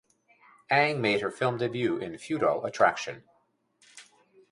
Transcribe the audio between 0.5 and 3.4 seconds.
Ang made her film debut in "Futile Attraction".